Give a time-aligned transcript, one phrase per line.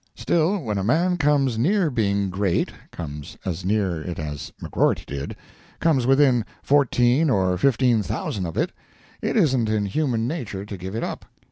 [0.15, 6.43] Still, when a man comes near being great—comes as near it as McGrorty did—comes within
[6.63, 11.25] fourteen or fifteen thousand of it—it isn't in human nature to give it up.